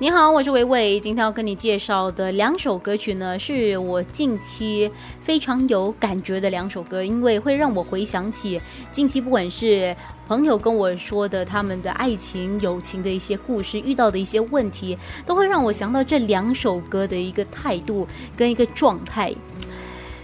[0.00, 0.98] 你好，我是维维。
[0.98, 4.90] 今天要跟你介绍的两首歌曲呢，是我近期
[5.22, 8.60] 非常有感觉的两首歌，因为会让我回想起
[8.90, 9.94] 近期不管是
[10.26, 18.04] 朋友跟我说的他们的爱情、友情的一些故事，遇到的一些问题，都会让我想到这两首歌的一个态度
[18.36, 19.32] 跟一个状态。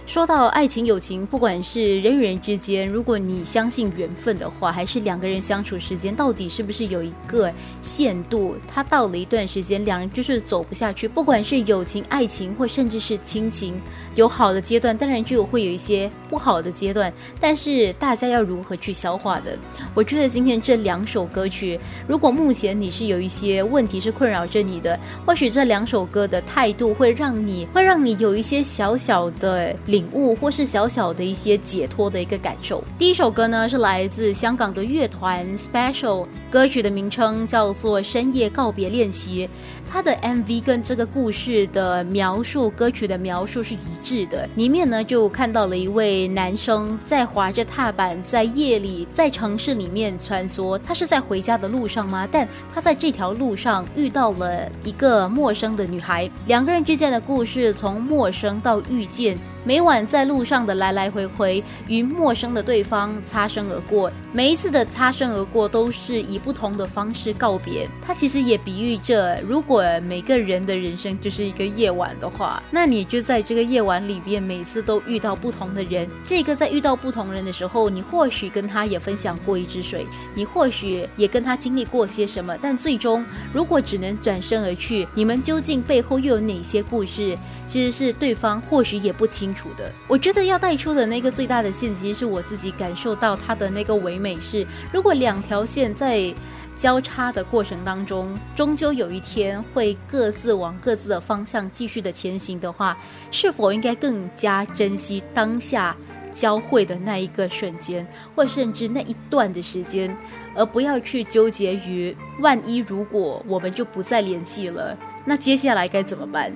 [0.07, 7.49] 说到爱情、友情，不管是人与人之间，如果你相信缘分的话，还是两个人相处时间到底是不是有一个
[7.81, 8.55] 限度？
[8.67, 11.07] 他到了一段时间，两人就是走不下去。
[11.07, 13.79] 不管是友情、爱情，或甚至是亲情，
[14.15, 17.13] 有好的阶段，当然就会有一些不好的阶段。
[17.39, 19.57] 但是大家要如何去消化的？
[19.93, 30.11] 我觉得今天这两首歌曲，如果目前你是有一些问题是困扰着你的，或许这两首歌的态度会让你会让你有一些小小的领。
[30.13, 32.83] 悟或是小小的一些解脱的一个感受。
[32.97, 39.47] 第一首歌呢是来自香港的乐团 Special，歌曲的名称叫做《深夜告别练习》。
[39.91, 44.47] 他的 MV 跟这个故事的描述，歌曲的描述是一致的。
[44.55, 50.77] 里面呢就看到了一位男生在滑着踏板，在夜里在城市里面穿梭。
[50.77, 52.25] 他是在回家的路上吗？
[52.31, 59.37] 但他在这条路上遇到了一个陌生的女孩，两个人之间的故事从陌生到遇见。
[59.63, 67.87] 每晚在路上的来来回回，与陌生的对方擦身而过，每一次的擦身而过都是以不同的方式告别。
[68.01, 76.09] 它其实也比喻着，如果呃每个人的人生就是一个夜晚的话，那你就在这个夜晚里边，每次都遇到不同的人。
[76.23, 83.23] 这个在遇到不同人的时候，你或许跟他也分享过一支水，你或许也跟他经历过些什么，但最终
[83.53, 87.37] 如果只能转身而去，你们究竟背后又有哪些故事？
[87.67, 89.51] 其实是对方或许也不清。
[89.53, 96.33] 楚的，我觉得要带出的那个最大的信息，是我自己感受到他的那个唯美是，如果两条线在
[96.81, 102.97] 交叉的过程当中，终究有一天会各自往各自的方向继续的前行的话，
[103.29, 105.95] 是否应该更加珍惜当下
[106.33, 108.03] 交汇的那一个瞬间，
[108.35, 110.17] 或甚至那一段的时间，
[110.55, 116.51] 而不要去纠结于万一如果我们就不再联系了，那接下来该怎么办？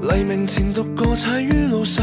[0.00, 2.02] 黎明前独个踩于路上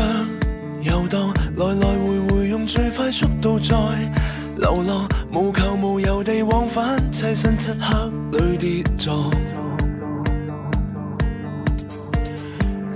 [0.83, 3.75] 游荡，来来回回用最快速度在
[4.57, 9.31] 流浪，无求无由地往返，栖身漆黑里跌撞。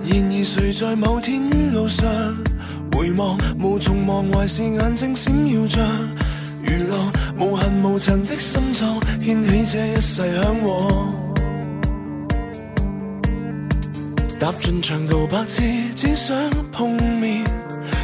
[0.07, 2.05] 然而谁在某天于路上
[2.93, 5.81] 回望，无从忘怀是眼睛闪耀着
[6.63, 11.15] 如浪，无痕无尘的心脏掀起这一世向往。
[14.39, 15.63] 踏进长途百次，
[15.95, 16.37] 只想
[16.71, 17.43] 碰面。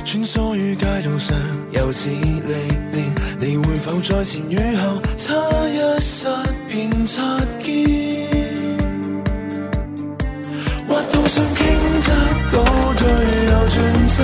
[0.03, 1.37] 穿梭于街道上，
[1.71, 3.20] 又似历练。
[3.43, 5.33] 你会否在前与后，差
[5.67, 6.29] 一刹
[6.67, 8.29] 便擦肩？
[10.87, 11.65] 滑到想倾
[12.01, 12.11] 侧
[12.51, 12.63] 倒
[12.93, 13.01] 退
[13.47, 14.21] 又转失，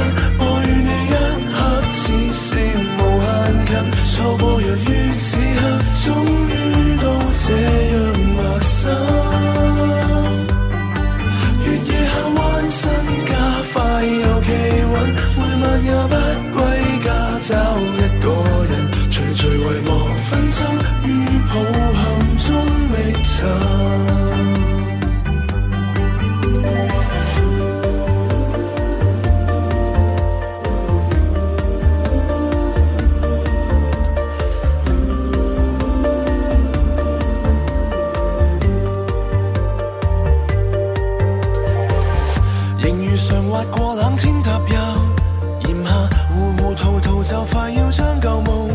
[46.77, 48.69] 途途就快要将旧梦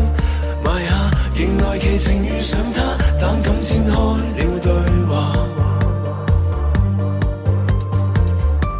[0.63, 2.81] 埋下，迎来奇情遇上他，
[3.19, 4.71] 胆敢展开了对
[5.07, 5.33] 话。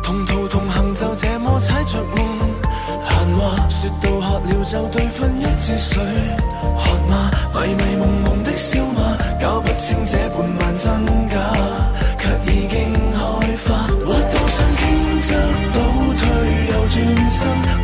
[0.03, 2.17] 同途同行就这么踩着梦
[3.09, 6.03] 闲话，说到渴了就对分一截水
[6.77, 7.31] 喝吗？
[7.53, 9.17] 迷迷蒙蒙的笑吗？
[9.41, 11.39] 搞不清这半晚真假，
[12.19, 13.19] 却已经开
[13.63, 13.87] 花。
[14.05, 15.33] 滑到想倾侧，
[15.73, 15.79] 倒
[16.19, 16.21] 退
[16.69, 17.82] 又转身。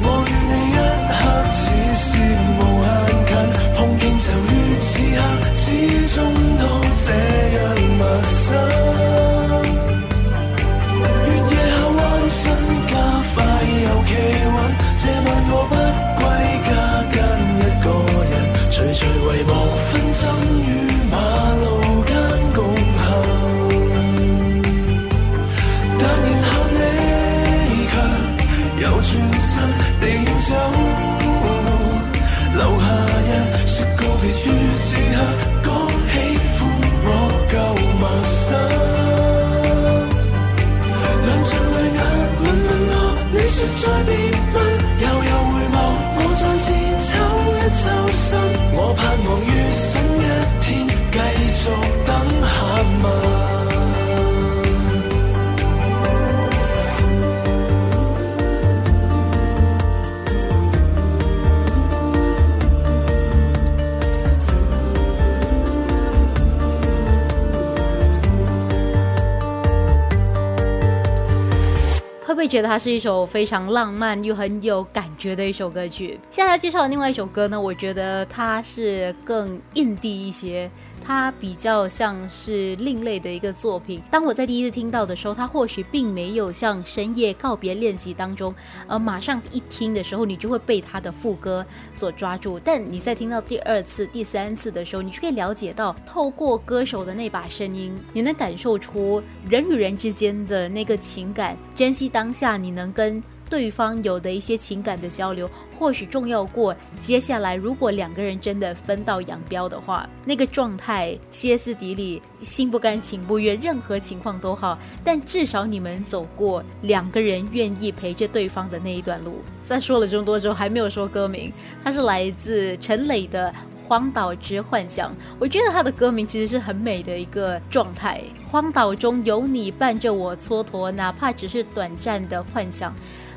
[72.49, 76.19] 觉得它是一首非常浪漫又很有感觉的一首歌曲？
[76.31, 80.69] 下来介绍的另外一首歌呢，我觉得它是更印地一些。
[81.09, 83.99] 它比较像是另类的一个作品。
[84.11, 88.53] 当我在第一次听到的时候，它或许并没有像深夜告别练习当中，
[88.85, 91.65] 呃，马上一听的时候，你就会被它的副歌
[91.95, 92.59] 所抓住。
[92.59, 99.19] 但你在听到第二次、第三次的时候，你就可以了解到，透过歌手的那把声音，你能感受出
[99.49, 103.19] 人与人之间的那个情感，珍惜当下，你能跟。
[103.49, 107.55] 对方有的一些情感的交流，或许重要过接下来。
[107.55, 119.41] 如果两个人真的分道扬镳的话，那个状态歇斯底里、心不甘情不愿，任何情况都好，但至少你们走过两个人愿意陪着对方的那一段路。
[119.65, 121.51] 在说了这么多之后，还没有说歌名，
[121.83, 123.49] 它是来自陈磊的
[123.87, 125.09] 《荒岛之幻想》。
[125.39, 128.21] 我觉得他的歌名其实是很美的一个状态。
[128.49, 132.93] 荒岛中有你伴着我蹉跎，哪怕只是短暂的幻想。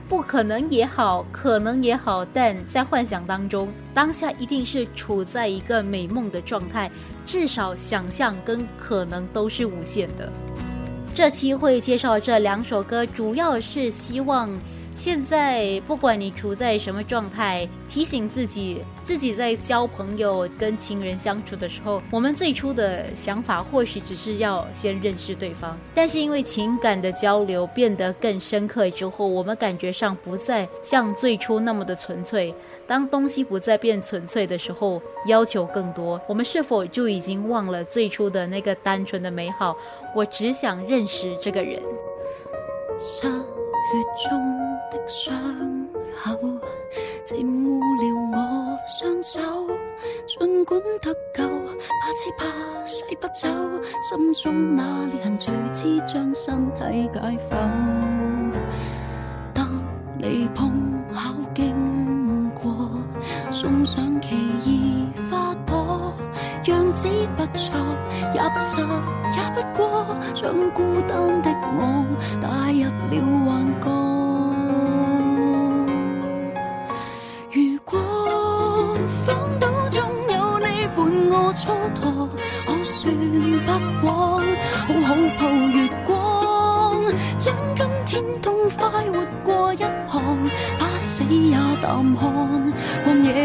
[0.08, 6.90] 不可能也好，可能也好，但在幻想当中，当下一定是处在一个美梦的状态，
[7.24, 10.30] 至少想象跟可能都是无限的。
[11.14, 14.50] 这期会介绍这两首歌，主要是希望。
[15.04, 32.54] 现在不管你处在什么状态，提醒自己，自己在交朋友、跟情人相处的时候，我们最初的想法或许只是要先认识对方，但是因为情感的交流变得更深刻之后，我们感觉上不再像最初那么的纯粹。
[32.86, 39.76] 当东西不再变纯粹的时候，要求更多，我们是否就已经忘了最初的那个单纯的美好？
[40.14, 41.82] 我只想认识这个人。
[43.94, 45.34] 月中的伤
[46.22, 46.38] 口，
[47.24, 49.40] 沾污了我双手。
[50.26, 52.44] 尽管得救，怕只怕
[52.84, 53.48] 洗不走，
[54.02, 57.56] 心中那裂痕随之将身体解剖。
[59.54, 59.66] 当
[60.18, 60.70] 你碰
[61.14, 62.90] 巧经过，
[63.50, 64.36] 送上奇
[64.66, 66.12] 异花朵，
[66.66, 67.74] 样子不错，
[68.34, 68.82] 也不傻，
[69.32, 70.04] 也不过，
[70.34, 72.04] 将孤单的我
[72.42, 73.80] 带入了幻。
[73.80, 74.21] 觉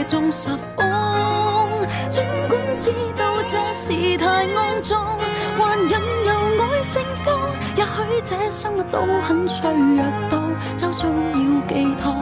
[0.07, 1.69] 中十方，
[2.09, 5.17] 尽管知道这事太肮脏，
[5.57, 5.91] 还任
[6.25, 6.31] 由
[6.63, 7.37] 爱盛放。
[7.75, 10.41] 也许这生物都很脆弱，到
[10.77, 12.15] 就终要寄托，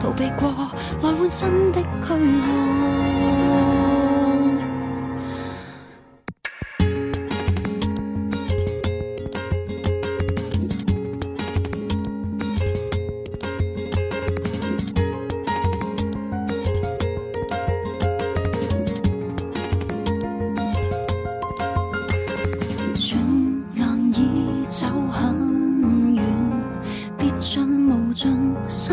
[0.00, 0.68] 逃避过来
[1.02, 3.11] 换新的躯壳。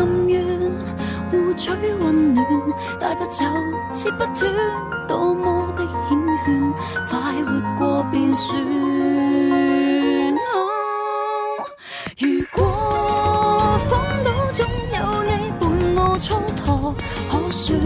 [0.00, 0.42] 甘愿
[1.30, 2.46] 互取温暖
[2.98, 3.44] 带不走
[3.92, 4.50] 切不断
[5.06, 6.72] 多么的险劝
[7.06, 8.58] 快活过便算
[12.18, 16.32] 如果荒岛中有你伴我蹉
[16.64, 16.94] 跎
[17.30, 17.78] 可算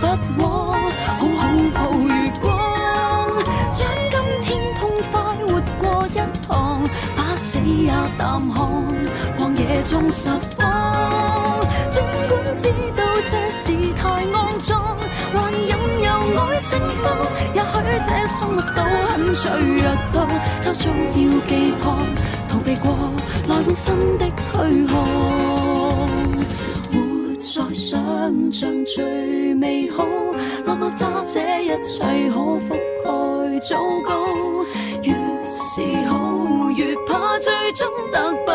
[0.00, 0.74] 不枉。
[1.20, 6.82] 好恐怖如光将今天痛快活过一趟
[7.16, 8.66] 把死也淡看
[9.38, 10.99] 旷野中十分
[11.90, 13.62] 尽管知道这事
[13.96, 14.70] 太肮脏，
[15.32, 17.04] 还任由爱盛放。
[17.52, 18.78] 也许这生活都
[19.08, 19.82] 很脆弱，
[20.60, 21.50] 早早要寄
[21.82, 21.84] 托，
[22.48, 22.84] 逃避过，
[23.48, 24.92] 来心新的躯壳。
[26.92, 26.94] 活
[27.38, 30.06] 在想象最美好，
[30.64, 32.68] 浪漫化这一切，可覆
[33.02, 33.08] 盖
[33.68, 34.10] 糟糕。
[35.02, 35.12] 越
[35.44, 38.49] 是好，越怕最终得。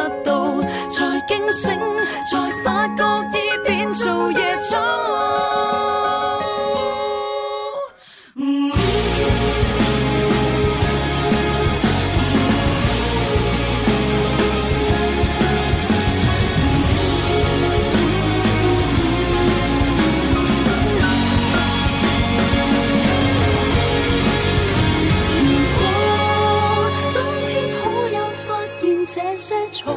[29.35, 29.95] 些错，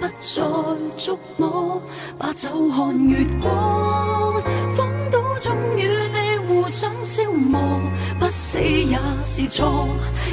[0.00, 0.42] 不再
[0.96, 1.80] 捉摸，
[2.18, 4.42] 把酒看月光，
[4.76, 7.60] 荒岛中与你互相消磨，
[8.18, 9.88] 不死也是错，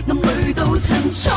[0.08, 1.32] 暗里都曾错。